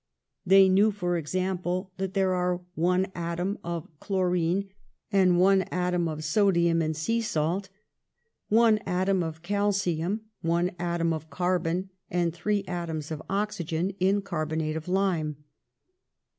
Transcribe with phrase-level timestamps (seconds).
[0.47, 4.71] They knew, for example, that there are one atom of chlorine
[5.11, 7.69] and one atom of sodium in sea salt,
[8.49, 14.75] one atom of calcium, one atom of carbon and three atoms of oxygen in carbonate
[14.75, 15.35] of lime.